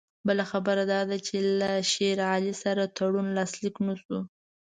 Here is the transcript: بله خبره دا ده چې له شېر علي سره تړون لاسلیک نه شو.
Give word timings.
بله 0.27 0.43
خبره 0.51 0.83
دا 0.93 1.01
ده 1.09 1.17
چې 1.27 1.35
له 1.59 1.71
شېر 1.91 2.17
علي 2.33 2.53
سره 2.63 2.91
تړون 2.97 3.27
لاسلیک 3.37 3.75
نه 3.87 3.93
شو. 4.01 4.19